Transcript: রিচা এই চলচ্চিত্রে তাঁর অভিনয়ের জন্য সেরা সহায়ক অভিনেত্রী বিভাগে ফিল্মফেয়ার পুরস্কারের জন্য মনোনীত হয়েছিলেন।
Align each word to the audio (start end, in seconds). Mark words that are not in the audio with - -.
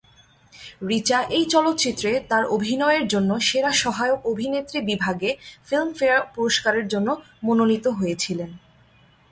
রিচা 0.89 1.19
এই 1.37 1.45
চলচ্চিত্রে 1.45 2.11
তাঁর 2.29 2.43
অভিনয়ের 2.47 3.05
জন্য 3.07 3.31
সেরা 3.39 3.71
সহায়ক 3.83 4.19
অভিনেত্রী 4.25 4.79
বিভাগে 4.81 5.29
ফিল্মফেয়ার 5.67 6.21
পুরস্কারের 6.35 6.85
জন্য 6.87 7.09
মনোনীত 7.43 7.85
হয়েছিলেন। 7.99 8.49